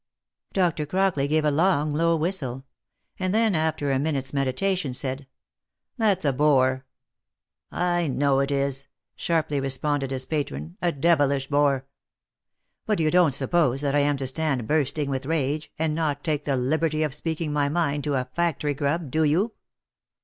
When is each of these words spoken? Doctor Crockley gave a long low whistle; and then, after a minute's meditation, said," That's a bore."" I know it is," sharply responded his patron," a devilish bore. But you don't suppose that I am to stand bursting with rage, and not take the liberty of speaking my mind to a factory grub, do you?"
Doctor 0.51 0.87
Crockley 0.87 1.27
gave 1.29 1.45
a 1.45 1.51
long 1.51 1.91
low 1.91 2.15
whistle; 2.15 2.65
and 3.19 3.35
then, 3.35 3.53
after 3.53 3.91
a 3.91 3.99
minute's 3.99 4.33
meditation, 4.33 4.95
said," 4.95 5.27
That's 5.99 6.25
a 6.25 6.33
bore."" 6.33 6.85
I 7.95 8.07
know 8.07 8.39
it 8.39 8.49
is," 8.49 8.87
sharply 9.15 9.59
responded 9.59 10.09
his 10.09 10.25
patron," 10.25 10.75
a 10.81 10.91
devilish 10.91 11.49
bore. 11.49 11.85
But 12.87 12.99
you 12.99 13.11
don't 13.11 13.35
suppose 13.35 13.81
that 13.81 13.93
I 13.93 13.99
am 13.99 14.17
to 14.17 14.25
stand 14.25 14.67
bursting 14.67 15.11
with 15.11 15.27
rage, 15.27 15.71
and 15.77 15.93
not 15.93 16.23
take 16.23 16.45
the 16.45 16.57
liberty 16.57 17.03
of 17.03 17.13
speaking 17.13 17.53
my 17.53 17.69
mind 17.69 18.03
to 18.05 18.15
a 18.15 18.25
factory 18.33 18.73
grub, 18.73 19.11
do 19.11 19.23
you?" 19.23 19.51